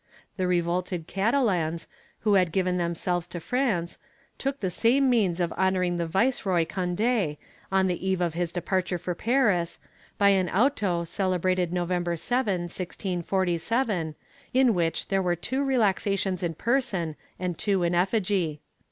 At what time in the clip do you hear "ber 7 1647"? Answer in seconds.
12.03-14.15